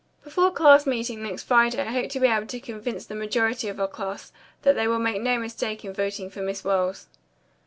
[0.23, 3.77] Before class meeting next Friday I hope to be able to convince the majority of
[3.77, 4.17] 19
[4.63, 7.05] that they will make no mistake in voting for Miss Wells."